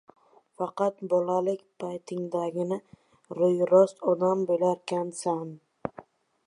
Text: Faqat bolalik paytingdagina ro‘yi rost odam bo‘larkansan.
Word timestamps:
Faqat 0.61 1.03
bolalik 1.11 1.61
paytingdagina 1.83 2.81
ro‘yi 3.41 3.69
rost 3.73 4.03
odam 4.15 4.43
bo‘larkansan. 4.53 5.55